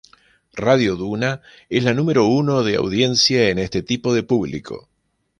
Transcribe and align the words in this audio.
Radio 0.59 0.95
Duna 1.01 1.43
es 1.69 1.83
la 1.83 1.93
número 1.93 2.25
uno 2.25 2.63
de 2.63 2.75
audiencia 2.75 3.49
en 3.49 3.59
este 3.59 3.83
tipo 3.83 4.15
de 4.15 4.23
público. 4.23 4.89